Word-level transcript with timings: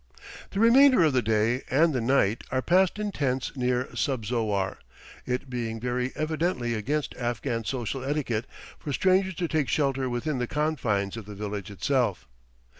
The 0.49 0.59
remainder 0.59 1.03
of 1.03 1.13
the 1.13 1.21
day, 1.21 1.61
and 1.69 1.93
the 1.93 2.01
night, 2.01 2.43
are 2.49 2.63
passed 2.63 2.97
in 2.97 3.11
tents 3.11 3.51
near 3.55 3.85
Subzowar, 3.93 4.79
it 5.27 5.47
being 5.47 5.79
very 5.79 6.11
evidently 6.15 6.73
against 6.73 7.13
Afghan 7.17 7.65
social 7.65 8.03
etiquette 8.03 8.47
for 8.79 8.93
strangers 8.93 9.35
to 9.35 9.47
take 9.47 9.69
shelter 9.69 10.09
within 10.09 10.39
the 10.39 10.47
confines 10.47 11.17
of 11.17 11.27
the 11.27 11.35
village 11.35 11.69
itself. 11.69 12.27